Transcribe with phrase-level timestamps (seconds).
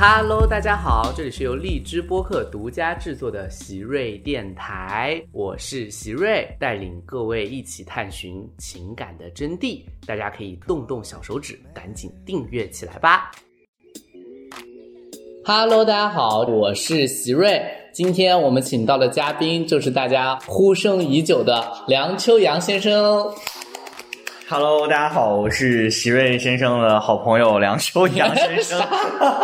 [0.00, 9.82] Hello，大家好，这里是由荔枝播客独家制作的席瑞电台，我是席瑞，带领各位一起探寻情感的真谛。
[10.06, 13.32] 大家可以动动小手指，赶紧订阅起来吧。
[15.44, 17.60] Hello，大家好，我是席瑞，
[17.92, 23.28] 今天我们请到的嘉宾就是大家呼声已久的梁秋阳先生。
[24.50, 28.80] Hello，大家好，我是席瑞先生的好朋友梁秋阳先生。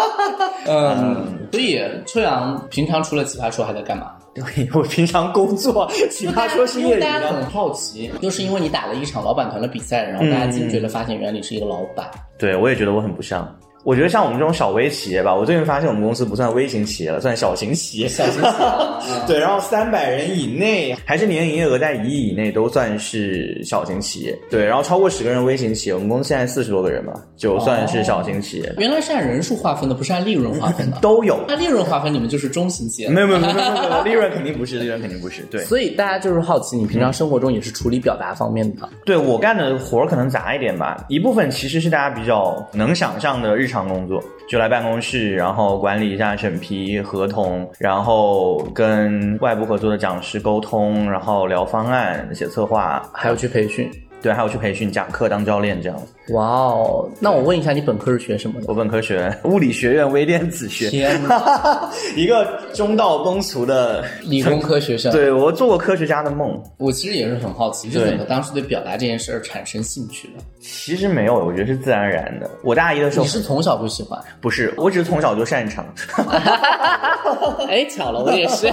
[0.66, 4.12] 嗯，所以秋阳平常除了奇葩说还在干嘛？
[4.34, 7.44] 对，我平常工作，奇葩说是业余大家很。
[7.50, 12.10] 好奇，就是因为你打了一场老板团的比赛，然后大家惊觉的发现，原来你是一个老板。
[12.38, 13.46] 对，我也觉得我很不像。
[13.84, 18.08] 我觉得像我们这种小微企业吧，我最近发现我们公司不算微型企业了，算小型企业。
[18.08, 24.36] 小型企业 对，然后三百人以内，还是年营业额在一亿以内，都算是小型企业。
[24.50, 28.74] 对，然后超过十个人微型企业，我们公司现在四十多个人嘛，就算是小型企业。
[28.78, 30.96] 原来是按人数划分的，不是按利润划分的。
[31.02, 33.10] 都有，按利润划分，你们就是中型企业。
[33.10, 35.42] 没有没有没有没有没有，利润肯定不是，利润肯定不是。
[35.50, 38.88] 对，所以大家就是好奇，你平常生活中也是处理表达方面的。
[39.04, 53.90] 对我干的活儿可能杂一点吧，一部分其实是大家比较能想象的日常常工作，就来办公室，然后管理一下审批合同，然后跟外部合作的讲师沟通，然后聊方案、写策划，还要去培训。
[54.22, 56.23] 对，还有去培训、讲课、当教练这样子。
[56.30, 58.66] 哇哦，那我问一下，你本科是学什么的？
[58.68, 70.42] 我本科学 物理学院微电子学，天哪，一个中道崩殂的 理工科学生。，对我做过科学家的梦，我其实也是很好奇，是对怎么当时对表达这件事儿产生兴趣的？
[70.60, 72.48] 其实没有，我觉得是自然而然的。
[72.62, 74.18] 我大一的时候你是从小就喜欢？
[74.40, 75.84] 不是，我只是从小就擅长。
[77.68, 78.72] 哎，巧了，我也是。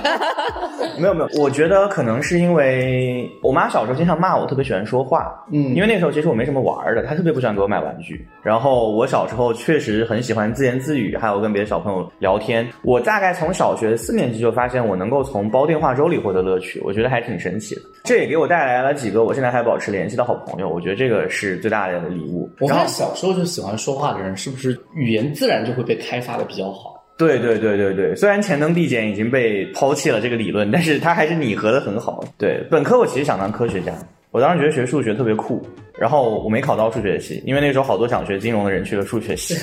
[0.98, 8.26] 没有没有，我觉得可能是因为我妈小时候经常骂我特别喜欢说话，嗯因为那时候其实我没什么玩儿的，她特别不喜欢给我买玩具。
[8.42, 12.66] 然后我小时候确实很喜欢自言自语，还有跟别的小朋友聊天。
[12.84, 17.82] 我大概从小学四年级就发现我能够从煲电话粥里获得乐趣，我觉得还挺神奇的。
[18.06, 22.50] 这也给我带来了几个我现在还保持联系的好朋友，我觉得这个是最大的礼物。
[22.62, 27.04] 我发现小时候就喜欢说话的人，是不是语言自然就会被开发的比较好？
[27.18, 32.24] 对对对对对，虽然潜能递减已经被抛弃了这个理论，但是它还是拟合的很好。
[32.36, 33.94] 对，本科我其实想当科学家，
[34.32, 35.62] 我当时觉得学数学特别酷，
[36.02, 39.54] 然后我没考到数学系，因为那时候好多想学金融的人去了数学系。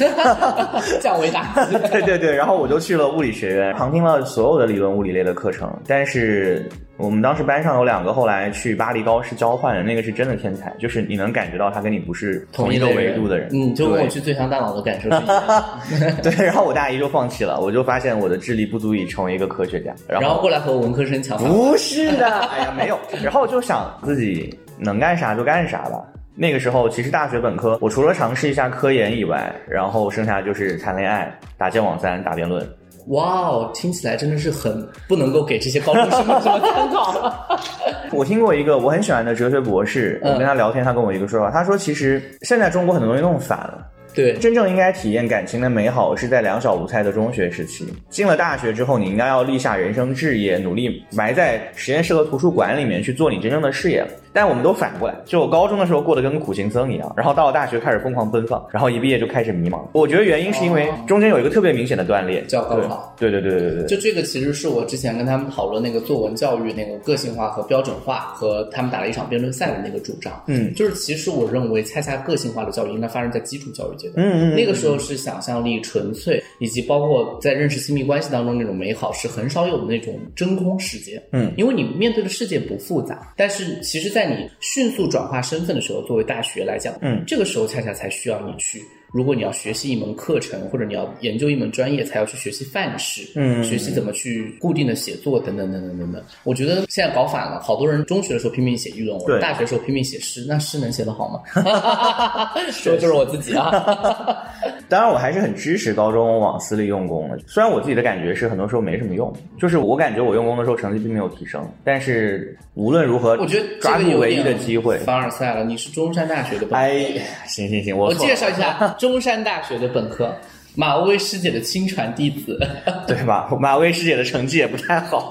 [1.02, 1.76] 降维打击。
[1.90, 5.68] 对对对，然后我就去了物理学院，旁听了所有的理论物理类的课程。
[5.88, 13.48] 但是我们当时班上有两个后来去巴黎高师交换的，那个是真的天才，就是你能感觉到他跟你不是同一个维度的人。
[13.52, 16.22] 嗯，就跟我去最强大脑的感受是一样的。
[16.30, 21.36] 对，然后我大一就放弃了，我就发现我的智力不足以成为一个科学家，然然后过来和文科生抢。
[21.36, 22.96] 不是的，哎呀，没有。
[23.24, 26.00] 然后就想自己能干啥就干啥吧。
[26.40, 32.64] 那个时候，其实大学本科，我除了尝试一下科研以外，然后剩下就是谈恋爱、打剑网三、打辩论。
[33.08, 37.58] 哇哦，听起来真的是很不能够给这些高中生们什么参考。
[38.12, 43.84] 我听过一个我很喜欢的哲学博士，嗯我跟他聊天，他跟我一个说法，他说其实现在中国很多东西弄反了。
[44.18, 47.86] 对，真正应该体验感情的美好，是在两小无猜的中学时期。
[48.10, 54.08] 进了大学之后，你应该要立下人生志业，努力埋在实验室和图书馆里面去做你真正的事业了。
[54.32, 59.80] 但我们都反过来，就我高中的时候过得跟苦行僧一样，然后到了大学开始疯狂奔放，然后一毕业就开始迷茫。
[59.92, 63.86] 我觉得原因是因为中间有一个特别明显的断裂，叫高考对对对对对对对。
[63.86, 70.42] 就这个其实是我之前跟他们讨论那个作文教育那个个性化和标准化，和他们打了一场辩论赛的那个主张。
[70.46, 74.07] 嗯就是其实我认为，恰恰个性化的教育应该发生在基础教育阶段。
[74.16, 81.22] 嗯嗯嗯那个时候是想象力纯粹，以及包括在认识亲密关系当中那种美好，是很少有的那种真空世界。
[81.32, 88.82] 嗯因为你面对的世界不复杂，但是其实，在你迅速转化身份的时候，作为大学来讲，嗯这个时候恰恰才需要你去。
[89.12, 96.22] 如果你要学习一门课程，或者你要研究一门专业，才要去学习范式，嗯学习怎么去固定的写作，等等等等等等。
[96.44, 101.40] 我觉得现在搞反了，好多人中学的时候拼命写议论文，对大学的时候拼命写诗，那诗能写得好吗？
[102.70, 103.70] 说的就是我自己啊。
[104.88, 107.38] 当然，我还是很支持高中往私立用功的。
[107.46, 114.96] 虽然我自己的感觉是很多时候没什么用，就是我感觉我用功的时候成绩并没有提升，但是无论如何，我觉得抓住唯一的机会。
[114.98, 115.64] 凡尔赛了。
[115.68, 117.04] 你是中山大学的哎，
[117.46, 120.34] 行行行，我我介绍一下中山大学的本科，
[120.74, 122.58] 马薇师姐的亲传弟子。
[123.06, 123.48] 对吧？
[123.60, 125.30] 马薇师姐的成绩也不太好。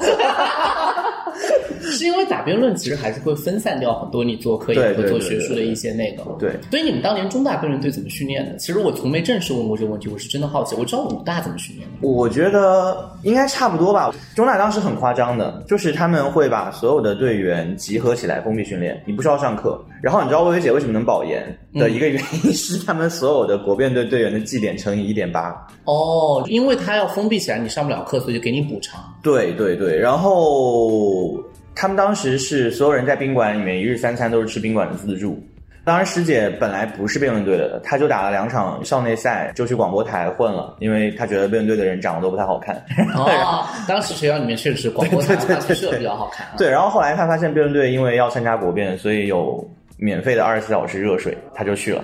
[1.92, 6.24] 是因为打辩论其实还是会分散掉很多你做科研和做学术的一些那个。
[6.39, 8.57] 对，所以你们当年中大辩论队怎么训练的？
[8.57, 10.75] 其实我从没正式问过这个问题，我是真的好奇。
[10.75, 14.13] 我知道武大怎么训练的，我觉得应该差不多吧。
[14.36, 19.80] 中大当时很夸张的，就是他们会把所有的队员集合起来封闭训练，你不需要上课。
[20.01, 21.44] 然后你知道薇薇姐为什么能保研
[21.74, 25.50] 的一个原因是他们所有的国辩队队员的绩点乘以一点八。
[25.86, 29.04] 哦，因为他要封闭起来，你上不了课，所以就给你补偿。
[29.24, 31.31] 对对对，然后
[31.79, 35.39] 他们当时是所有人在宾馆里面一日三餐都是吃宾馆的自助。
[35.85, 42.75] 当然，师姐本来不是辩论队的，她就打了两场校内赛，就去广播台混了，因为她觉得辩论队的人长得都不太好看。
[43.15, 46.47] 哦， 当时学校里面确实是广播台话剧社比较好看。
[46.57, 49.63] 对，然后后来她发现辩论队因为要参加国辩，所以有
[49.97, 52.03] 免费的二十四小时热水，她就去了。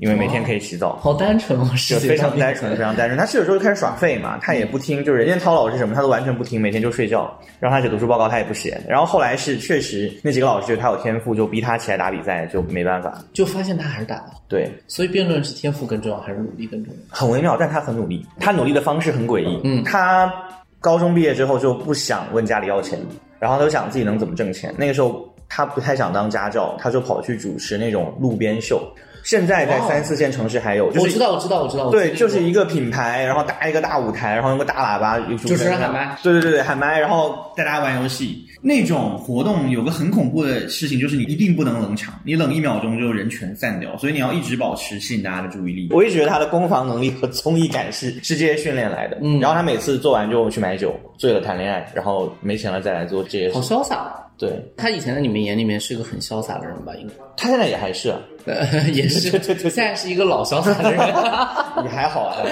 [0.00, 3.18] 因为每天可以洗澡，好单纯哦，是非常单纯，非常单纯。
[3.18, 7.30] 他去的时候就开始耍废嘛，他也不听，就是任建涛老师什么，他都完全不听，每天就睡觉。
[7.58, 8.80] 让他写读书报告，他也不写。
[8.88, 14.32] 然后后来是确实那几个老师觉得他有天赋，就逼他起来打比赛，就没办法，就发现他还是打了。
[14.48, 17.14] 对，所以辩论是天赋更重要还是努力更重要？
[17.14, 19.60] 很微妙，但他很努力，他努力的方式很诡异。
[19.64, 20.32] 嗯，他
[20.80, 22.98] 高中毕业之后就不想问家里要钱，
[23.38, 24.74] 然后他就想自己能怎么挣钱。
[24.78, 28.82] 那个时候他不太想当家教，他就跑去主持那种路边秀。
[29.22, 31.90] 现在在三四线城市还有，我知道，我知道，我知道。
[31.90, 36.16] 对，就是一个品牌，然后搭一个大舞台，然后用个大喇叭，主持人喊麦。
[36.22, 38.46] 对对对对，喊麦，然后带大家玩游戏。
[38.62, 45.88] 那种活动有个很恐怖的事情，就是你一定不能冷场，你冷一秒钟就人全散掉，所以你要一直保持吸引大家的注意力。
[45.92, 49.18] 我一直觉得他的攻防能力和综艺感是是这些训练来的。
[49.22, 53.50] 嗯，然后他每次做完就去买酒，醉了谈恋爱，然后没钱了再来做这些。
[53.52, 54.14] 好潇洒。
[54.36, 56.94] 对他以前在你们眼里面是一个很潇洒的人吧？
[56.98, 58.14] 应该他现在也还是，
[58.92, 59.30] 也是，
[59.70, 61.00] 现在是一个老潇洒的人。
[61.82, 62.42] 你还好啊？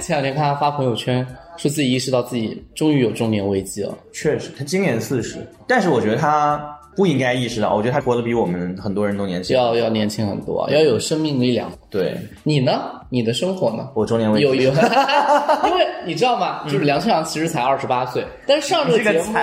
[0.00, 3.96] 前两天看他发朋友圈，说自己意识到自己终于有中年危机了。
[4.12, 6.78] 确实，他今年四十，但是我觉得他。
[6.94, 11.72] 不应该意识到，我觉得他活得比我们很多人都年轻，要要年轻很多，要有生命力量。
[11.90, 12.90] 对，你呢？
[13.08, 13.90] 你的生活呢？
[13.94, 14.70] 我中年危机，有有，
[15.68, 16.64] 因为你知道吗？
[16.64, 19.34] 就是梁朝阳其实才二十八岁，但是上这个节目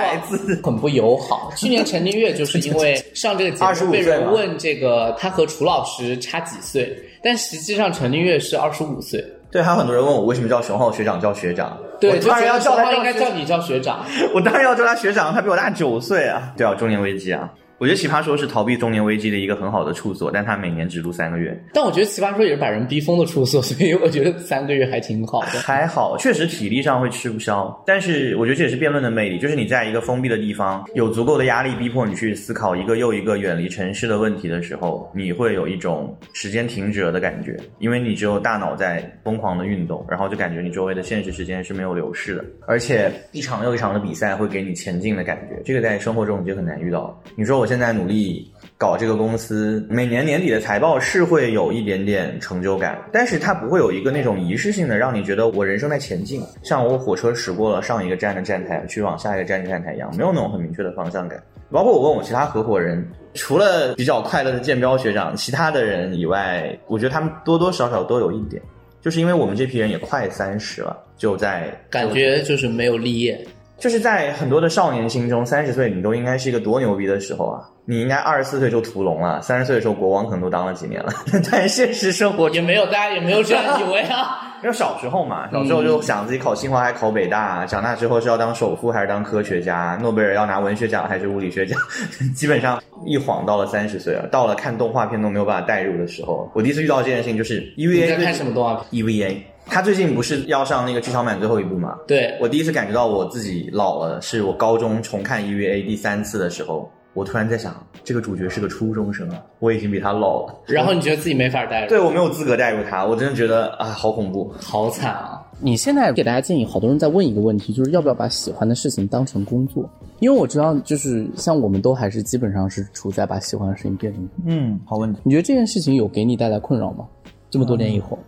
[0.62, 1.52] 很不友好。
[1.56, 9.24] 去年陈金月就是因为 上这个节目被人问这个他和楚老师差几岁，但实际上陈金月是二十五岁。
[9.50, 11.76] 对，还有很多人问我为什么叫熊浩学长叫学长。
[12.00, 14.04] 对，当然要叫他，应该叫你叫学长。
[14.32, 16.52] 我当然要叫他学长，他比我大九岁啊。
[16.56, 17.50] 对啊，中年危机啊。
[17.80, 21.58] 我觉得奇葩说是逃避中年危机的一个很好的处所，但他每年只录三个月。
[21.72, 25.60] 但我觉得奇葩说也是把人逼疯的处所，所以我觉得三个月还挺好的。
[25.60, 47.18] 还好，确实体力上会吃不消，但是我觉得这也是辩论的魅力，就是你在一个封闭的地方，有足够的压力逼迫你去思考一个又一个远离城市的问题的时候，你会有一种时间停止了的感觉，因为你只有大脑在疯狂的运动，然后就感觉你周围的现实时间是没有流逝的，而且一场又一场的比赛会给你前进的感觉，这个在生活中你就很难遇到。
[47.36, 48.50] 你说我现在努力。
[48.76, 56.42] 搞这个公司，每年年底的财报是会有一点点成就感，但是它不会有一个那种仪式性的，让你觉得我人生在前进。
[56.62, 61.38] 像我火车驶过了上一个站的站台，去往下一个站的站台一样，没有那种很明确的方向感。
[61.70, 68.62] 包括我问我其他合伙人，除了比较快乐的建标学长，其他的人以外，我觉得他们多多少少都有一点，
[69.02, 73.38] 就是因为我们这批人也快三十了，就在感觉就是没有立业。
[73.80, 77.60] 就是在很多的少年心中，三十岁你都应该是一个多牛逼的时候啊！
[77.86, 81.10] 你应该二十四岁就屠龙了，三十岁的时候国王可能都当了几年了。
[81.50, 84.46] 但现实生活也没有，大家也没有这样以为啊。
[84.62, 91.80] 因为小时候嘛，小时候就想自己考清华还考北大，长大之后是要当首富还是当科学家，诺贝尔要拿文学奖还是物理学奖，
[92.36, 96.50] 基本上一晃到了三十岁了，到了看动画片都没有办法代入的时候。
[96.54, 98.02] 我第一次遇到这件事情就是 EVA。
[98.02, 99.36] 你在看什么动画片？EVA。
[99.70, 101.96] 他最近不是要上那个剧场版最后一部吗？
[102.06, 110.54] 对我第一次感觉到我自己老了，是我高中重看 EVA 第三次的时候，我突然在想，这个主角是个初中生啊，我已经比他老了。
[110.66, 111.88] 然后你觉得自己没法带入？
[111.88, 115.40] 对我没有资格带入他，我真的觉得啊，好恐怖，好惨啊！
[115.62, 119.88] 你现在给大家建议，好多人在问一个问题，就是要不要把喜欢的事情当成工作？
[120.18, 124.28] 因为我知道，就是像我们都还是基本上是处在把喜欢的事情变成……
[124.46, 125.20] 嗯，好问题。
[125.22, 127.06] 你觉得这件事情有给你带来困扰吗？
[127.50, 128.18] 这么多年以后？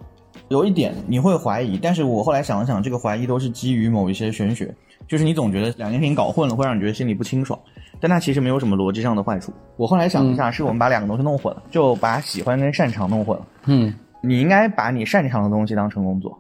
[0.49, 4.75] 有一点你会怀疑，但是我后来想了想，这个怀疑都是基于某一些玄学，
[5.07, 7.59] 就是你总觉得两件事情搞混了会让你觉得心里不清爽，
[8.01, 9.53] 但它其实没有什么逻辑上的坏处。
[9.77, 13.47] 我后来想一下，是我们把两个东西弄混了，就把喜欢跟擅长弄混了。
[13.67, 16.39] 嗯，你应该把你擅长的东西当成工作，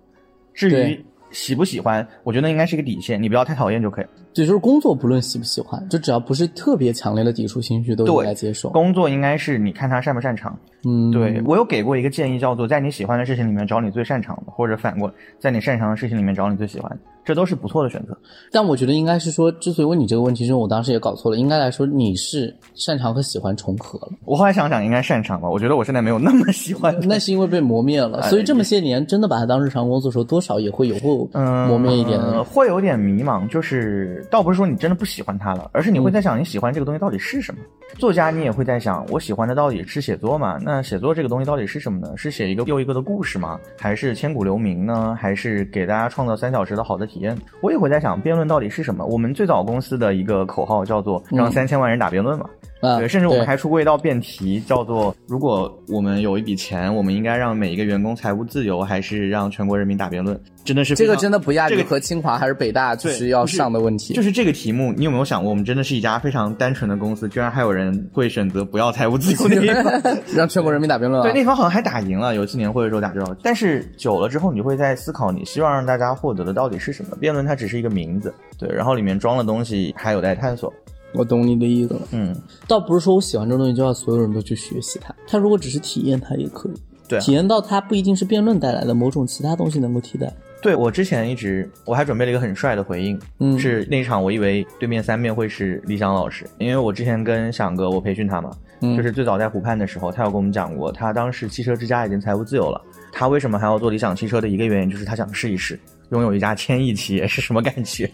[0.52, 4.11] 至于喜不喜欢，我觉得应该是一个底线，你不要太讨厌就可以了。
[4.35, 8.71] 对，就是工作不论喜不喜欢，就只要不是特别强烈的抵触情绪，都应该接受。
[8.71, 10.57] 工作应该是你看他擅不擅长。
[10.85, 18.19] 嗯，对我有给过一个建议，叫做在你喜欢的事情里面找你最擅长的，或者反过，在你擅长的事情里面找你最喜欢的，这都是不错的选择。
[18.51, 21.37] 但我觉得应该是说，之所以问你这个问题，是我当时也搞错了。
[21.37, 24.09] 应该来说，你是擅长和喜欢重合了。
[24.25, 25.49] 我后来想想，应该擅长吧。
[25.49, 28.21] 我觉得我现在没有那么喜欢，那是因为被磨灭了。
[28.23, 31.29] 所以这么些年，真的把它当日常工作的时候，多少也会有会
[31.69, 33.49] 磨灭一点，会有点迷茫。
[33.49, 37.61] 就是倒不是说你真的不喜欢它了，而是你会在想，你喜欢这个东西到底是什么？
[37.99, 40.59] 作家，你也会在想，我喜欢的到底是写作嘛？
[40.62, 42.17] 那写作这个东西到底是什么呢？
[42.17, 43.59] 是写一个又一个的故事吗？
[43.79, 45.17] 还是千古留名呢？
[45.21, 47.37] 还是给大家创造三小时的好的体验？
[47.61, 49.05] 我也会在想，辩论到底是什么？
[49.07, 52.49] 我们最早公司的一个口号叫做“让三千万人打辩论”嘛。
[52.99, 64.15] 对，甚至我们还出过一道辩题，叫做“如果我们有一笔钱，我们应该让每一个员工财务自由，还是让全国人民打辩论？”真的是这个真的不亚于和清华还是北大就是要上的问题。
[64.15, 71.21] 就是这个题目，你有没有想过，我们真的是一家非常单纯的公司，居然还有人会选择不要财务自由那一方， 让全国人民打辩论？
[71.25, 73.37] 对，那方好像还打赢了，有一次年会的时候打这道。
[73.43, 77.17] 但是久了之后，你会在思考，你希望让大家获得的到底是什么？
[77.17, 80.73] 辩论它只是一个名字，对，然后里面装的东西还有待探索。
[81.14, 82.35] 我懂你的意思了，嗯，
[82.66, 86.73] 倒不是说我喜欢这个东西就要所有人都去学习它，它如果只是体验它也可以，
[87.09, 90.33] 对，体验到它不一定是辩论带来的某种其他东西能够替代。
[90.62, 98.50] 对我之前一直我还准备了一个很帅的回应，嗯，是那场我以为对面三面会是李想老师，因为我之前跟想哥我培训他嘛，
[98.81, 105.78] 就是最早在湖畔的时候，他有跟我们讲过，他当时汽车之家已经财务自由了，他为什么还要做理想汽车的一个原因就是他想试一试。
[106.12, 108.09] 拥有一家千亿企业是什么感觉？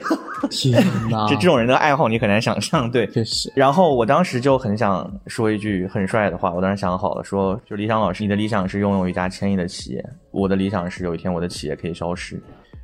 [0.51, 1.27] 天呐！
[1.31, 2.91] 就这种人的爱好，你很难想象。
[2.91, 3.53] 对，确实。
[3.55, 12.41] 然后我当时就很想说一句很帅的话，我当时想好了，说就李想老师，你的理想是拥有一家千亿的企业，我的理想是有一天我的企业可以消失，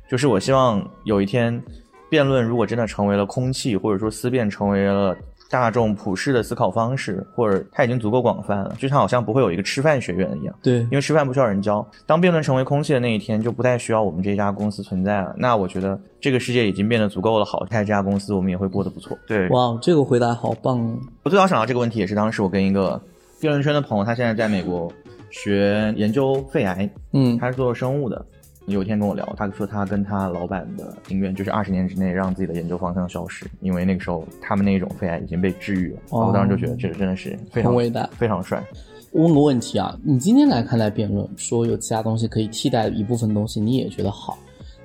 [0.09, 1.61] 就是我希望有一天，
[2.09, 5.15] 辩论如果真的成为了空气，或者说思辨成为了。
[5.49, 10.55] 大众普世的思考方式，或者它已经足够广泛了，就像好像不会有一个吃饭学院一样。
[10.61, 11.85] 对，因为吃饭不需要人教。
[12.05, 15.33] 当辩论成为空气的那一天，就不太需要我们这家公司存在了。
[15.37, 19.17] 那我觉得这个世界已经变得足够的好，开这家公司我们也会过得不错。
[19.27, 20.97] 对，哇，这个回答好棒哦！
[21.23, 22.99] 我最早想到这个问题，也是当时我跟一个
[23.39, 24.91] 辩论圈的朋友，他现在在美国
[25.29, 28.25] 学研究肺癌，嗯，他是做生物的。
[28.67, 35.99] 有一天跟我聊，他说他跟他老板的心愿就是二十年之内让自己的研究方向消失，因为那个时候他们那种肺癌已经被治愈了。
[36.09, 38.63] 我当时就觉得这个真的是非常伟大，非常帅。
[39.11, 44.37] 问个问题啊，你今天来看待辩论，说有其他东西可以替代一部分东西，你也觉得好？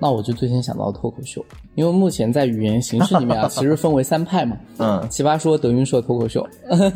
[0.02, 4.57] 那我就最先想到脱口秀，因为目前在语言形式里面啊， 其实分为三派嘛。
[4.78, 6.45] 嗯，奇葩说、德云社、脱口秀。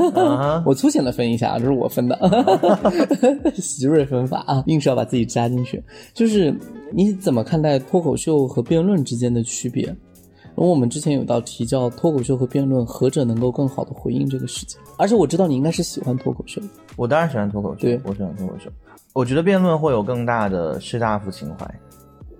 [0.64, 2.18] 我粗浅的分一下啊，这是我分的，
[3.56, 5.82] 席瑞分法啊，硬是要把自己扎进去。
[6.14, 6.52] 就是
[6.92, 9.82] 你怎么看待脱口秀和辩论之间的区别？
[10.56, 14.78] 因为我们之前有道题叫脱口秀和辩论，何者能够更好的回应这个世界？
[14.96, 16.62] 而且我知道你应该是喜欢脱口秀，
[16.96, 18.70] 我当然喜欢脱口秀，对，我喜欢脱口秀。
[19.12, 21.68] 我觉得辩论会有更大的士大夫情怀。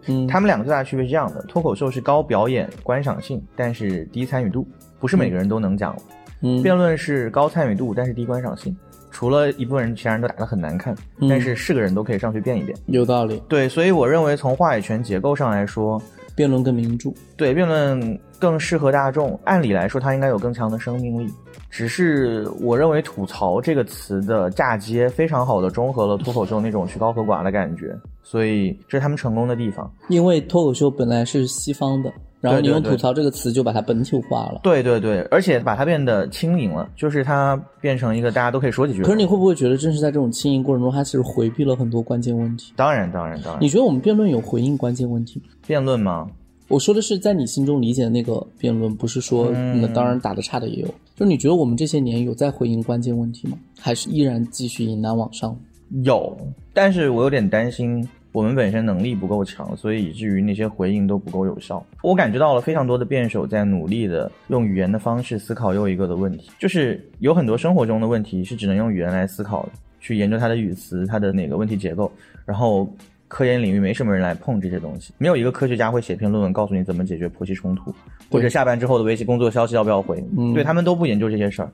[0.06, 4.66] 嗯，他们两个最大的区别是这样的：脱口秀是高表演观赏性，但是低参与度，
[5.00, 5.94] 不是每个人都能讲；
[6.42, 8.76] 嗯，辩论是高参与度，但是低观赏性，
[9.10, 10.94] 除了一部分人，其他人都打得很难看，
[11.28, 12.76] 但是是个人都可以上去辩一辩。
[12.86, 13.42] 有道理。
[13.48, 16.00] 对，所以我认为从话语权结构上来说，
[16.36, 17.14] 辩论更民主。
[17.36, 19.38] 对，辩论更适合大众。
[19.44, 21.32] 按理来说，它应该有更强的生命力。
[21.70, 27.92] 只是我认为“吐槽”这个词的嫁接非常好的中和了脱口秀那种曲高和寡的感觉，
[28.24, 29.88] 所以这是他们成功的地方。
[30.08, 34.60] 因为脱口秀本来是西方的，然后你用“吐槽”这个词就把它本土化了。
[34.64, 39.02] 对对对，而且把它变得轻盈了，就是它变成一个大家都可以说几句。
[39.02, 42.72] 可是你会不会觉得，正是在这种轻盈过程中，它其实回避了很多关键问题？
[42.74, 43.62] 当然，当然，当然。
[43.62, 45.46] 你觉得我们辩论有回应关键问题吗？
[45.66, 46.28] 辩论吗？
[46.68, 50.88] 我说的是在你心中理解的那个辩论，不是说那当然打的差的也有。
[51.14, 53.58] 就你觉得我们这些年有在回应关键问题吗？
[53.78, 55.54] 还是依然继续迎难往上？
[56.02, 56.36] 有，
[56.72, 61.84] 但是我有点担心我们本身能力不够强，所以以至于那些回应都不够有效。
[62.02, 72.10] 我感觉到了非常多的辩手在努力的用语言的方式思考又一个的问题，就是有很多生活中的问题是只能用语言来思考的，去研究它的语词、它的哪个问题结构，
[72.44, 72.88] 然后。
[73.34, 77.92] 科研领域没什么人来碰这些东西，没有一个科学家会写篇论文告诉你怎么解决婆媳冲突，
[78.30, 80.24] 或者下班之后的微信工作消息要不要回，
[80.54, 81.68] 对他们都不研究这些事儿。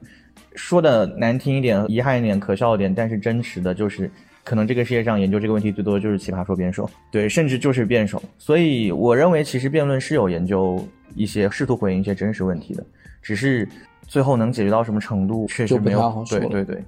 [0.54, 4.10] 说的难听一点、遗憾一点、可笑一点，但是真实的就是，
[4.42, 8.22] 可能这个世界上研究这个问题最多的就是奇葩说辩手，对，甚至就是辩手。
[8.38, 10.82] 所以我认为，其实辩论是有研究
[11.14, 12.82] 一些试图回应一些真实问题的，
[13.20, 13.68] 只是
[14.06, 16.24] 最后能解决到什么程度，确实没有。
[16.30, 16.82] 对对对。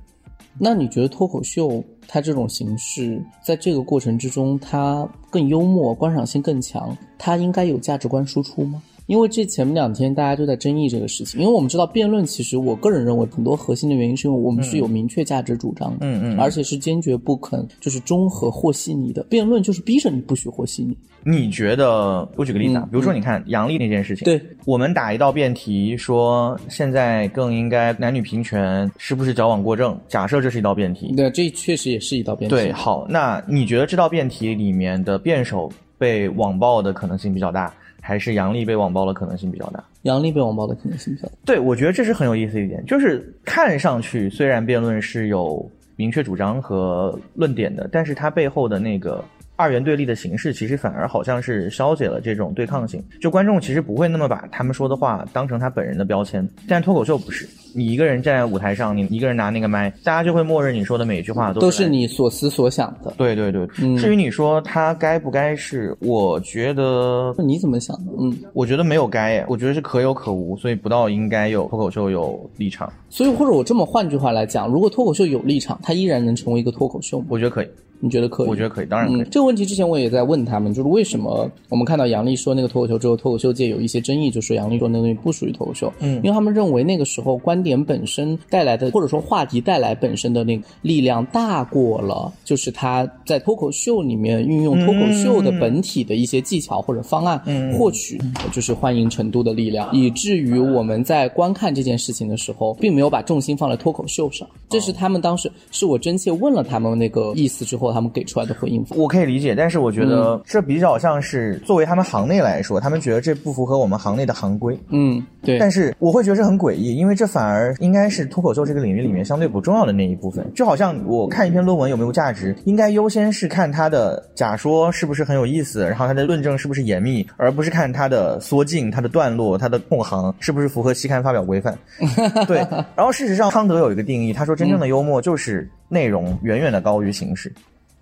[0.59, 8.83] 那你觉得脱口秀它这种形式，在这个过程之中，它更幽默，观赏性更强，它应该有价值观输出吗？
[9.07, 20.97] 因为这前面两天大家都在争议这个事情，因为我们知道辩论，其实我个人认为很多核心的原因是因为我们是有明确价值主张的，嗯嗯，而且是坚决不肯就是中和和稀泥的辩论，就是逼着你不许和稀泥。
[21.25, 22.29] 你觉得？
[22.37, 29.97] 我举个例子啊，比如说你看杨笠那件事情，对我们打一道辩题说现在更应该男女平权，是不是矫枉过正？
[30.09, 32.57] 假设这是一道辩题，对，这确实也是一道辩题。
[32.57, 37.73] 对，好，那你觉得这道辩题里面的辩手被网暴的可能性比较大？
[38.03, 39.83] 还是杨笠被网暴的可能性比较大。
[40.03, 41.35] 杨笠被网暴的可能性比较大。
[41.47, 45.67] 对，我觉得这是很有意思一点，就是看上去虽然辩论是有
[45.97, 49.25] 明确主张和论点的，但是它背后的那个。
[49.57, 53.03] 二元对立的形式，其实反而好像是消解了这种对抗性。
[53.21, 57.49] 就观众其实不会那么把他们说的话当成他本人的标签，但脱口秀不是。
[57.75, 63.15] 你一个人站在舞台上，你一个人拿那个麦，大家就会默认你说的每一句话都是你所思所想的。
[63.17, 63.67] 对对对。
[63.97, 68.13] 至于你说他该不该是，我觉得你怎么想的？
[68.21, 72.93] 嗯，我觉得没有该，我觉得是可有可无，所以不到应该有脱口秀有立场。
[73.09, 77.27] 所以或者我这么换句话来讲，如果脱口秀有立场，它依然能成为一个脱口秀吗？
[77.31, 77.69] 我觉得可以。
[78.05, 78.49] 你觉得可以？
[78.49, 79.25] 我觉得可以，当然可以。
[79.31, 85.93] 这个问题之前我也在问他们，就是为什么我们看到杨笠说那个脱口秀之后，脱口秀界有一些争议，就说杨笠说那东西不属于脱口秀。
[86.01, 97.41] 嗯，因为他们认为那个时候观点本身带来的，或者说话题带来本身的那个力量大过了，就是他在脱口秀里面运用脱口秀的本体的一些技巧或者方案
[97.79, 104.49] 获取，就是欢迎程度的力量，以至于我们在观看这件事情的时候，并没有把重心放在脱口秀上。
[104.69, 108.85] 这是他们当时是我真切问了他们那个意思之后，他们给出来的回应。
[108.91, 114.79] 我可以理解，但是我觉得这比较像是作为他们行内来说，他们觉得这不符合我们行内的行规。
[114.89, 115.59] 嗯，对。
[115.59, 120.49] 但是我会觉得这很诡异，因为这反而应该是脱口秀这个领域里面相对不重要的那一部分。
[120.55, 131.77] 就好像我看一篇论文有没有价值，应该优先是看它的假说是不是很有意思，然后它的论证是不是严密，而不是看它的缩进、它的段落、它的空行是不是符合期刊发表规范。
[132.47, 132.59] 对。
[132.97, 134.53] 然后事实上，康德有一个定义，他说。
[134.63, 137.53] 真正的幽默就是内容远远的高于形式。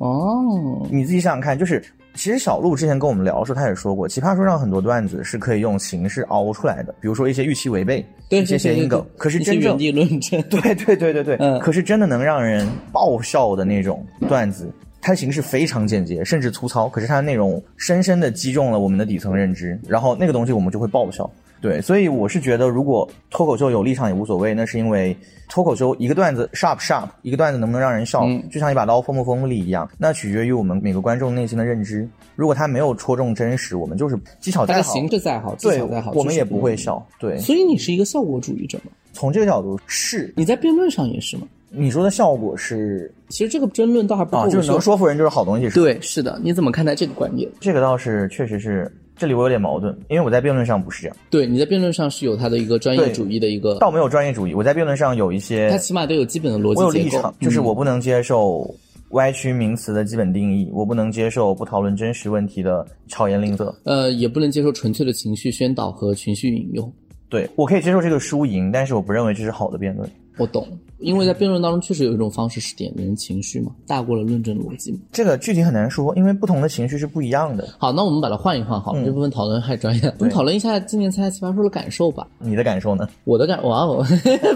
[0.00, 1.82] 哦，你自己想想看，就是
[2.14, 9.04] 其实小鹿之前跟我们聊的时候，他也说过，奇葩说上很多段子是可以用形式凹出来的，比如说一些预期违背，对一些谐音梗。
[9.18, 11.58] 可是真正原地论证， 对对对对对，嗯。
[11.60, 21.30] 可是真的能让人爆笑的那种段子，它的形式非常简洁，甚至粗糙，可是它的内容深深的击中了我们的底层认知，然后那个东西我们就会爆笑。
[21.60, 25.14] 对，所以我是觉得，如果脱口秀有立场也无所谓，那是因为
[25.46, 32.08] 脱口秀一个段子 sharp sharp，一个段子能不能让人笑，就像一把刀锋不锋利一样，那取决于我们每个观众内心的认知。
[32.34, 37.06] 如果他没有戳中真实，我们就是技巧再好，形式再好，技巧再好，我们也不会笑。
[37.18, 38.92] 对，所以你是一个效果主义者吗？
[39.12, 41.46] 从这个角度是，你在辩论上也是吗？
[41.68, 45.68] 你说的效果是，其实这个争论倒还不啊，就是能说服人就是好东西。
[45.70, 47.46] 对，是的，你怎么看待这个观点？
[47.60, 48.90] 这个倒是确实是。
[49.20, 51.14] 这里我有点矛盾，因为我在辩论上不是这样。
[51.28, 54.54] 对，你在辩论上是有他的一个专业主义的一个，倒没有专业主义。
[54.54, 56.80] 我在辩论上有一些，他起码都有基本的逻辑。
[56.80, 58.74] 我有立场，就是我不能接受
[59.10, 63.78] 歪曲名词的基本定义，我不能接受不讨论真实问题的巧言令色。
[63.84, 66.90] 呃，也不能接受纯粹的情绪宣导和情绪引用。
[67.28, 70.08] 对我可以接受这个输赢，但是我不认为这是好的辩论。
[70.38, 70.66] 我懂。
[71.00, 74.98] 因为在辩论当中，确实有一种方式是点名情绪嘛，大过了论证逻辑嘛。
[75.12, 77.68] 这个具体很难说，因为不同的情绪是不一样的。
[77.78, 80.14] 好，那我们把它换一换，好，这部分讨论太专业了。
[80.18, 82.26] 我们讨论一下今年参加奇葩说的感受吧。
[82.38, 83.08] 你的感受呢？
[83.24, 84.06] 我的感，哇哦，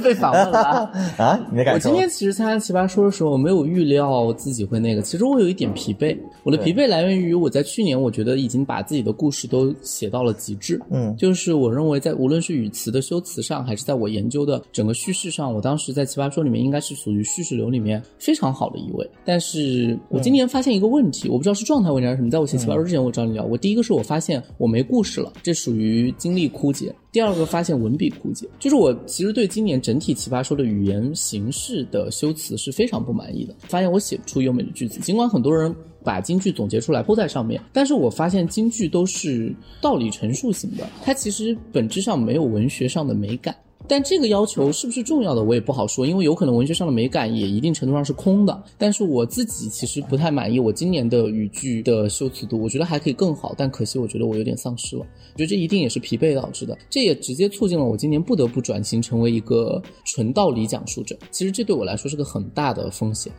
[0.02, 1.40] 被访问了啊！
[1.50, 1.88] 你的感受？
[1.88, 5.02] 我今天其实参加奇葩说的时候，没有预料自己会那个。
[5.02, 10.80] 其实我有一点疲惫，我的疲惫来源于我在去年，我觉得已经把自己的故事都写到了极致。
[10.90, 17.14] 嗯，就是我认为在无论是语词的修辞上，还是在我研究的整个叙事上，我当时在奇葩说里面应该是属。
[17.14, 22.29] 于叙事流里面非常好的一位，但是我今年发现一个问题，我不知道是状态问题还是什么。
[22.29, 34.99] 在我写奇葩说之前，我找你聊，我第一个是我发现我没故事了，这属于精力枯竭；第二个发现文笔枯竭，就是我其实对今年整体奇葩说的语言形式的修辞是非常不满意的，发现我写不出优美的句子。
[34.99, 43.55] 尽管很多人把京剧总结出来铺在上面，但是我发现京剧都是道理陈述型的，它其实本质上没有文学上的美感。
[43.87, 48.62] 但这个要求是不是重要的，我也不好说，因为有可能文学上的美感也一定程度上是空的。
[48.79, 55.03] 但是我自己其实不太满意我今年的语句的修辞度，我觉得还可以更好，但可惜我觉得我有点丧失了。
[55.03, 61.14] 我觉得这一定也是疲惫导致的，这也直接促进了我今年不得不转型成为一个纯道理讲述者。
[61.31, 63.31] 其实这对我来说是个很大的风险，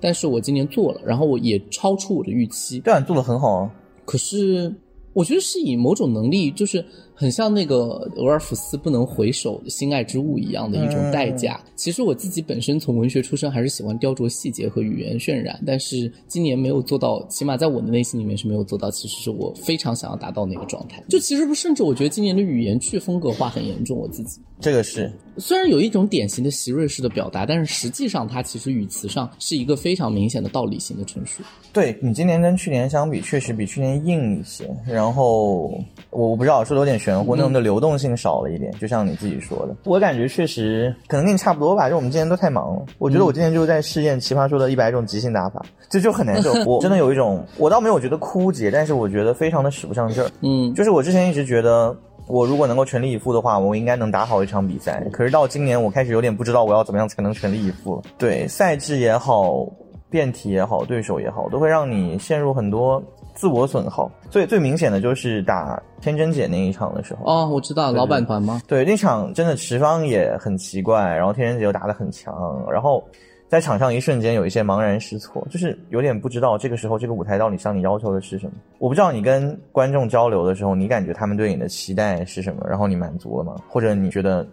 [0.00, 2.78] 但是我今年做了，然后我也超出我的预期。
[2.78, 3.70] 对，做的很好啊。
[4.04, 4.72] 可是。
[5.18, 11.60] 我觉得是以某种能力，就是很像那个俄尔甫斯不能回首心爱之物一样的一种代价。
[11.74, 18.88] 其实我自己本身从文学出身，还是喜欢雕琢细节和语言渲染，但是今年没有做到，起码在我的内心里面是没有做到。
[18.92, 21.02] 其实是我非常想要达到那个状态。
[21.08, 23.98] 就其实不，甚至我觉得今年的语言去风格化很严重。
[23.98, 31.42] 我自己这个是虽然有一种典型的席瑞式的表达，但是实际上它其实语词上是一个非常明显的道理型的陈述。
[31.72, 34.68] 对你今年跟去年相比，确实比去年硬一些。
[34.86, 35.72] 然后。
[36.10, 41.88] 我我不知道说的有点玄乎，那种的流动性少了一点，就像你自己说的，我感觉确实可能跟你差不多吧。
[41.88, 46.52] 就我们今年都太忙了，我觉得我今年就是在试验奇葩说的一百种即兴打法，这就很难受。
[46.64, 50.30] 我真的有一种，我倒没有觉得枯竭，但是我觉得非常的使不上劲儿。
[50.40, 51.94] 嗯，就是我之前一直觉得，
[52.28, 55.02] 我如果能够全力以赴的话，我应该能打好一场比赛。
[55.12, 58.02] 可是到今年，我开始有点不知道我要怎么样才能全力以赴。
[58.16, 59.66] 对，赛制也好，
[60.10, 63.02] 变体也好，对手也好，都会让你陷入很多。
[63.34, 68.60] 自我损耗最最明显的就是打天真姐那一场的时候哦，我知道老板团吗？
[68.66, 72.34] 对，那场真的持方也很奇怪，然后天真姐又打得很强，
[72.68, 73.00] 然后
[73.48, 78.52] 在场上一瞬间有一些茫然失措，就是有点不知道这个时候这个舞台到底向你要求的是什么。
[78.78, 83.56] 我不知道你跟观众交流的时候，你感觉他们对你的期待是什么，然后你满足了吗？
[83.66, 84.46] 或者你觉得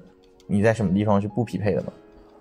[0.48, 1.88] 你在什么地方是不匹配的吗？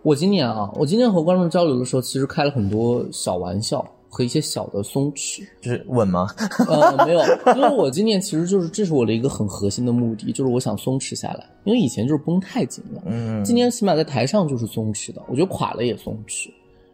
[0.02, 3.84] 我今年啊，我今年和观众交流的时候，其实开了很多小玩笑。
[4.14, 6.28] 和一些小的松弛，就是稳吗？
[6.68, 7.20] 呃，没有，
[7.56, 13.02] 因为我今年其实就是这是我的一个很核心的目的，就是我想松弛下来，因为以前就是绷太紧了。
[13.06, 16.48] 嗯，今年起码在台上就是松弛的，我觉得垮了也松弛。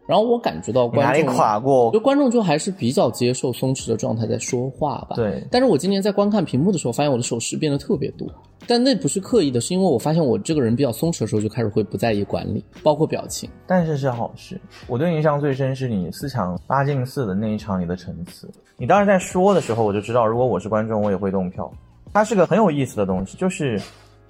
[0.07, 5.15] 然后我感觉到观众垮过，就观众就还是比较接受松弛的状态在说话吧。
[5.15, 5.41] 对。
[5.49, 8.27] 但是我今年在观看屏幕的时候，发现我的手势变得特别多，
[8.67, 13.49] 但那不是刻意的，是因为我发现我这个人比较松弛的时候，就开始会不在意管理，包括表情。
[13.65, 14.59] 但是是好事。
[14.87, 18.49] 我对印象最深是你四强八进四的那一场，你的陈词。
[18.77, 21.71] 你当时在说的时候，我就知道，如果我是观众，我也会动票。
[22.11, 23.79] 它是个很有意思的东西，就是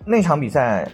[0.06, 0.88] 那场比赛。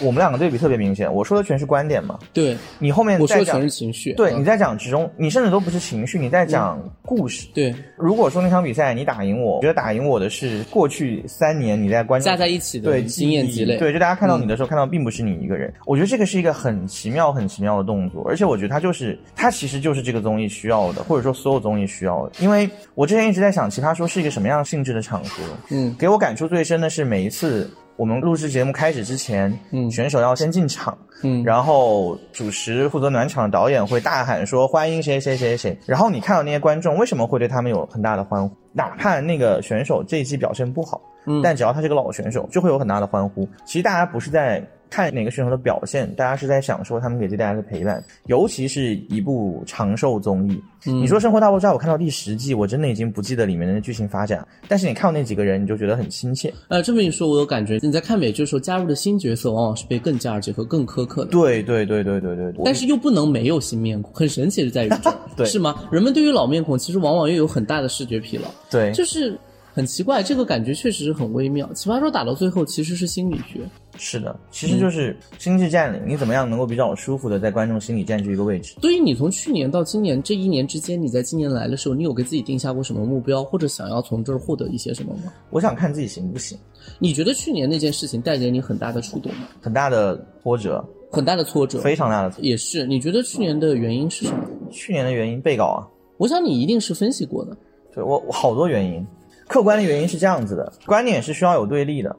[0.00, 2.18] 我们两个对比特别明显，我说的全是观点嘛。
[2.32, 4.12] 对，你后面我说的全是情绪。
[4.14, 7.48] 对，你在讲其中，你甚至都不是情绪，你在讲故事。
[7.52, 13.76] 对，如果说那场比赛你打赢我，我觉得打赢我的是过去三年你在观众加在一起的对经验积累。
[13.78, 15.72] 对，就大家看到你的时候，看到并不是你一个人。
[15.86, 22.32] 我觉得这个是一个很奇妙、很奇妙的动作，而且我觉得它就是它其实就是这个综艺需要的，或者说所有综艺需要的。
[22.38, 25.42] 因为我之前一直在想，奇葩说是一个什么样性质的场合？
[25.70, 27.68] 嗯，给我感触最深的是每一次。
[28.00, 38.56] 我们录制节目开始之前，嗯，选手要先进场，嗯，然后主持负责暖场的导演会大喊说欢迎谁谁谁谁，然后你看到那些观众为什么会对他们有很大的欢呼？
[38.72, 43.46] 哪怕那个选手这一季表现不好，嗯，但只要他是个老选手，就会有很大的欢呼。
[43.66, 44.66] 其实大家不是在。
[44.90, 50.60] 看哪个选手的表现，大家是在享受他们给自己带来的陪伴，尤其是一部长寿综艺。
[50.84, 56.52] 你说《生活大爆炸》，我看到第十季，我真的已经不记得里面的剧情发展，但是你看到那几个人，你就觉得很亲切。
[56.68, 61.30] 呃，这么一说，我有感觉，你在看美剧的时候，加入的新角色往往是被更加结合、更苛刻的。
[61.30, 62.54] 对对对对对对。
[62.64, 64.90] 但是又不能没有新面孔，很神奇的在于
[65.36, 65.84] 这，是吗？
[65.92, 68.44] 人们对于老面孔，其实往往又有很大的视觉疲劳。
[68.70, 69.38] 对，就是
[69.72, 71.72] 很奇怪，这个感觉确实是很微妙。
[71.72, 73.60] 奇葩说打到最后，其实是心理学。
[73.96, 76.00] 是的，其实就是心智占领。
[76.06, 78.74] 你怎么样能够比较舒服的在观众心里占据一个位置？
[78.80, 85.32] 对于你从去年到今年这一年之间，你在今年来的时候，你有给自己定下过什么目标，或者想要从这儿获得一些什么吗？
[85.50, 86.58] 我想看自己行不行。
[86.98, 89.48] 你觉得去年那件事情带给你很大的触动吗？
[89.60, 92.34] 很大的波折，很大的挫折，非常大的。
[92.40, 92.86] 也是。
[92.86, 94.44] 你觉得去年的原因是什么？
[94.70, 95.86] 去年的原因被告啊。
[96.16, 97.56] 我想你一定是分析过的。
[97.94, 99.06] 对我好多原因，
[99.50, 102.14] 客观的原因是这样子的，观点是需要有对立的。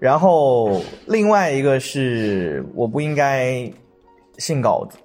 [0.00, 3.72] 然后另外一个是我不应该
[4.36, 4.98] 信稿子，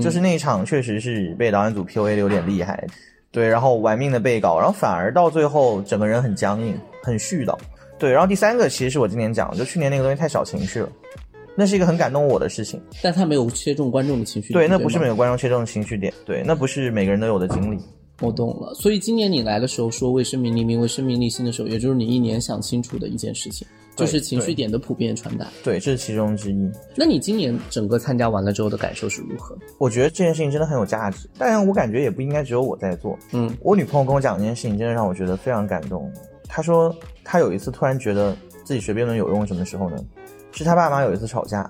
[0.00, 2.82] 就是那一场确实是被导演组 PUA 的有点厉害，
[3.30, 7.54] 对，然后玩命的背稿，然后反而到最后整个人很僵硬，很絮叨，
[7.98, 10.88] 对，然后第三个其实是我今年讲，就去年那个东西太小情绪了，
[11.54, 17.78] 那是一个很感动我的事情，但他没有切中观众的情绪，对，那不是每个观众切中的情绪点，对，那不是每个人都有的经历。
[18.20, 23.66] 我懂了，所以今年你来的时候说为生命立命，为生命立心的时候，也就是你一年想清楚的一件事情。
[23.96, 26.70] 就是情绪点的普遍传达，对，这是其中之一。
[26.94, 29.58] 那你今年整个参加完了之后的感受是如何？
[29.76, 33.18] 我觉得这件事情真的很有价值，但我感觉也不应该只有我在做。
[33.32, 36.08] 嗯，我女朋友跟我讲这件事情，真的让我觉得非常感动。
[36.44, 39.96] 她说她有一次突然觉得自己学辩论有用，什么时候呢？
[40.52, 41.68] 是她爸妈有一次吵架，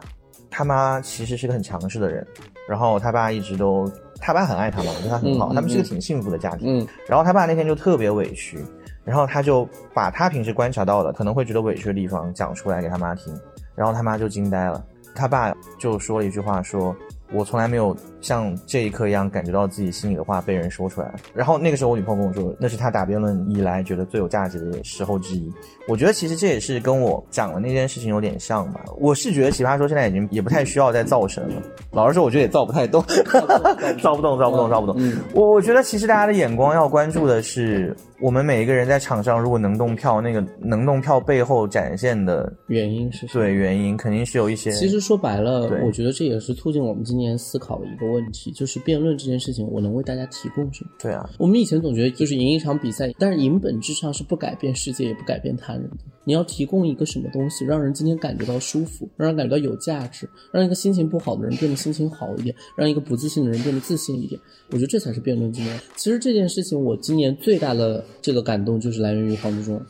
[0.50, 2.26] 他妈其实是个很强势的人，
[2.68, 6.80] 然后他爸一直都，他爸很爱他嘛，我觉得他很好，他们是个挺幸福的家庭。
[6.80, 8.58] 嗯，然后他爸那天就特别委屈。
[9.04, 13.34] 然后他就把他平时观察到的可能会觉得委屈的地方讲出来给他妈听，
[13.74, 14.84] 然后他妈就惊呆了。
[15.14, 16.94] 他爸就说了一句话，说
[17.32, 21.14] ：“我从来没有像这一刻一样感觉到自己心里的话被人说出来了。
[21.34, 25.52] 然后那个时候我女朋友跟我说，那是她打辩论以来觉得最有价值的时候之一。
[25.86, 28.84] 我觉得其实这也是跟我讲的那件事情有点像吧。
[28.98, 31.62] 我是觉得奇葩说现在已经也不太需要再造神了。
[31.92, 33.02] 老实说，我觉得也造不太动，
[34.02, 34.96] 造不动，造不动，造不动。
[35.32, 37.96] 我我觉得其实大家的眼光要关注的是。
[38.20, 43.44] 我们每一个人在场上，如果能动票，那个能动票背后展现的原因是什么？
[43.44, 44.72] 对，原因肯定是有一些。
[44.72, 50.90] 其实说白了，我觉得这也是促进我们今年思考的一个问题，就是辩论这件事情，我能为大家提供什么？
[51.00, 55.96] 对啊，我们以前总觉得就是赢一场比赛，但是赢本质上是不改变世界，也不改变他人的。
[56.24, 64.38] 你要提供一个什么东西，让人今天感觉到舒服，让人感觉到有价值，让一个心情不好的人变得心情好一点，让一个不自信的人变得自信一点。
[64.70, 65.80] 我觉得这才是辩论今年。
[65.96, 69.80] 其实这件事情，我今年最大的这个感动就是来源于黄志忠。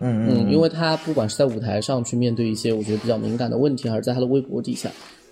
[0.00, 4.88] 嗯嗯，因为他不管是在舞台上去面对一些我觉得比较敏感的问题，还是在他的微博底下。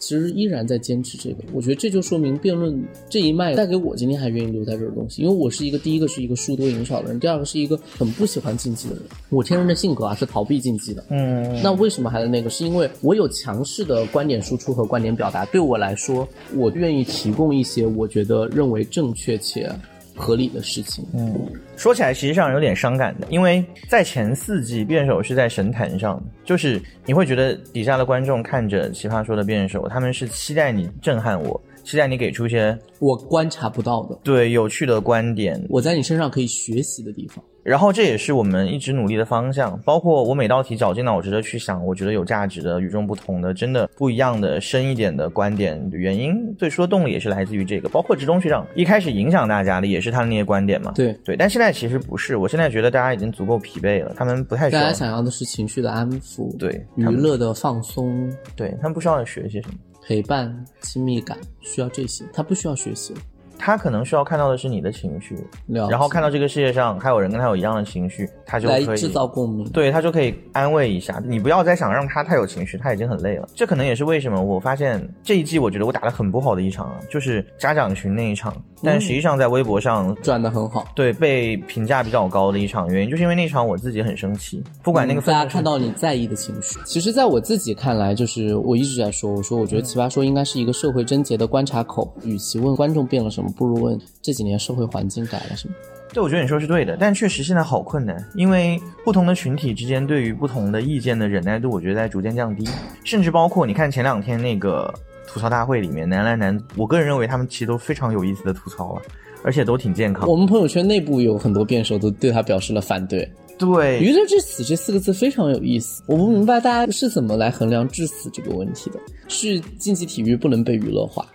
[0.06, 12.48] 其实依然在坚持这个，我觉得这就说明辩论这一脉带给我今天还愿意留在这儿的东西，因为我是一个第一个是一个输多赢少的人，第二个是一个很不喜欢竞技的人，我天生的性格啊是逃避竞技的，嗯，那为什么还在那个？
[12.48, 19.68] 是因为我有强势的观点输出和观点表达，对我来说，我愿意提供一些我觉得认为正确且。
[20.16, 37.44] 合理的事情，嗯，说起来实际上有点伤感的，因为在前四季辩手是在神坛上，就是你会觉得底下的观众看着奇葩说的辩手，他们是期待你震撼我，期待你给出一些我观察不到的，对有趣的观点，我在你身上可以学习的地方。
[37.66, 47.88] 然后这也是我们一直努力的方向，包括我每道题绞尽脑汁的去想，我觉得有价值的、与众不同的、真的不一样的、深一点的观点原因，最初的动力也是来自于这个。
[47.88, 50.92] 包括职中学长一开始影响大家的也是他的那些观点嘛。
[50.94, 54.82] 对对，但现在其实不是，我现在觉得大家已经足够疲惫了，他们不太需要。
[54.82, 59.74] 大家想要的是情绪的安抚，对娱乐的放松，对他们不需要学一些什么
[60.06, 63.12] 陪伴、亲密感，需要这些，他不需要学习。
[63.58, 71.40] 他可能需要看到的是你的情绪，然后看到这个世界上还有人跟他有一样的情绪，他就可以制造共鸣，对他就可以安慰一下你。
[71.40, 73.48] 不要再想让他太有情绪，他已经很累了。
[73.54, 78.54] 这可能也是为什么我发现这一季我觉得我打的很不好的一场，就是家长群那一场。
[78.82, 86.78] 但实际上在微博上转的很好，对被评价比较高的一场原因，就是因为那场我自己很生气，不管那个大家看到你在意的情绪。
[86.84, 93.98] 其实，在我自己看来，就是我一直在说，我说我觉得奇葩说应该是一个社会症结的观察口，与其问观众变了什么，不如问。
[94.22, 95.74] 这几年社会环境改了什么？
[96.12, 102.66] 对，我觉得你说是对的，但确实现在好困难，因为不同的群体之间对于不同的意见的忍耐度，我觉得在逐渐降低，
[103.04, 104.92] 甚至包括你看前两天那个
[105.26, 109.02] 吐槽大会里面，男篮男，我个人认为他们其实都非常有意思的吐槽了，
[109.42, 110.26] 而且都挺健康。
[110.26, 113.28] 我们朋友圈内部有很多辩手都对他表示了反对。
[113.58, 119.00] 对，娱乐至死这四个字非常有意思，我不明白大家是怎么来衡量致死这个问题的？
[119.28, 121.26] 是竞技体育不能被娱乐化？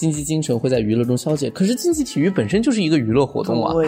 [0.00, 3.70] 竞技精神会在娱乐中消解，可是竞技体育本身就是一个娱乐活动啊！
[3.74, 3.86] 对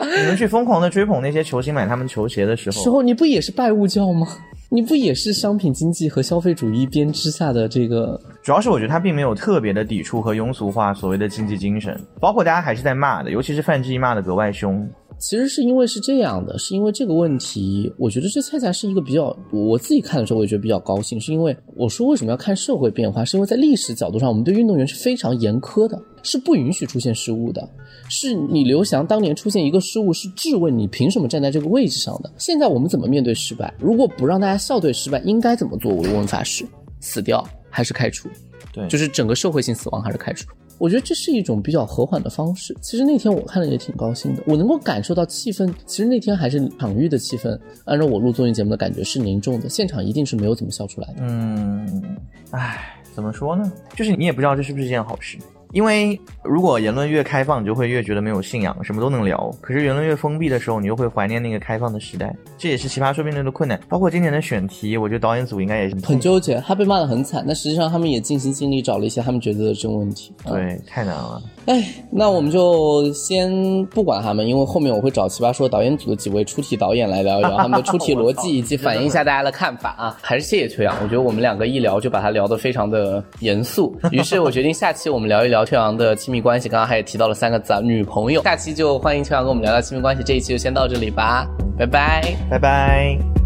[0.22, 4.26] 你们去疯狂的追捧那些球星，买他们球鞋的时候，时候你不也是拜物教吗？
[4.70, 8.18] 你不也是商品经济和消费主义编织下的这个？
[8.42, 14.88] 主要是我觉得他并没有特别的抵触和庸俗化所谓的竞技精神，包括大家还是在骂的，尤其是范志毅骂的格外凶。
[15.18, 27.68] 其实是因为是这样的，是因为这个问题，我觉得这恰恰是一个比较，我自己看的时候我也觉得比较高兴，是因为我说为什么要看社会变化，是因为在历史角度上，我们对运动员是非常严苛的，是不允许出现失误的，
[28.08, 32.30] 是你刘翔当年出现一个失误是质问你凭什么站在这个位置上的。
[32.36, 33.72] 现在我们怎么面对失败？
[33.80, 35.92] 如果不让大家笑对失败，应该怎么做？
[35.94, 36.64] 我的问法师：
[37.00, 38.28] 死掉还是开除？
[38.72, 40.46] 对，就是整个社会性死亡还是开除？
[40.78, 42.76] 我觉得这是一种比较和缓的方式。
[42.80, 45.72] 其实那天我看了也挺高兴的，我能够感受到气氛。
[45.86, 51.14] 其实那天还是场域的气氛，按照我录综艺节目的感觉是凝重的，现场一定是没有怎么笑出来的。
[51.20, 52.02] 嗯，
[52.50, 53.72] 唉，怎么说呢？
[53.94, 55.38] 就是你也不知道这是不是一件好事。
[55.76, 59.54] 因为如果言论越开放，你就会越觉得没有信仰，什么都能聊。
[59.60, 62.34] 可是言论越封闭的时候，你又会怀念那个开放的时代。
[62.56, 63.78] 这也是奇葩说面对的困难。
[63.86, 66.54] 包括今年的选题，我觉得导演组应该也是很纠结。
[66.66, 70.32] 他被骂得很惨，但实际上他们也尽心尽力找了一些他们觉得的真问题。
[70.46, 71.42] 对，太难了。
[71.66, 80.16] 哎，那我们就先不管他们，因为后面我会找奇葩说导演组的几位出题导演来聊一聊他们的出题逻辑， 以及反映一下大家的看法啊。
[80.22, 83.94] 还是谢谢邱阳，我觉得我们两个一聊就把他聊得非常的严肃。
[84.10, 86.68] 于是我决定下期我们聊一聊秋阳的亲密关系。
[86.68, 88.42] 刚刚还也提到了三个字啊，女朋友。
[88.42, 90.22] 下期就欢迎秋阳跟我们聊聊亲密关系。
[90.22, 93.45] 这一期就先到这里吧，拜拜，拜拜。